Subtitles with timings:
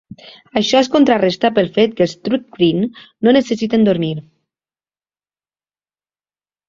[0.61, 2.89] Això es contraresta pel fet que els thri-kreen
[3.27, 4.13] no necessiten dormir.